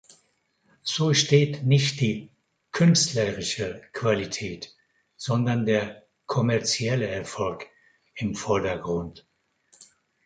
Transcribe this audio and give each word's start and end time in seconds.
So 0.81 1.13
steht 1.13 1.63
nicht 1.63 1.99
die 2.01 2.31
künstlerische 2.71 3.83
Qualität, 3.93 4.75
sondern 5.15 5.67
der 5.67 6.07
kommerzielle 6.25 7.05
Erfolg 7.07 7.67
im 8.15 8.33
Vordergrund. 8.33 9.27